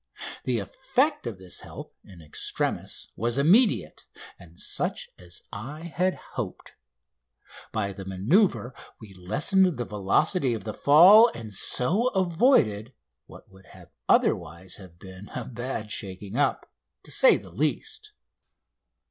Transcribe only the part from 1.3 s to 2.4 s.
this help in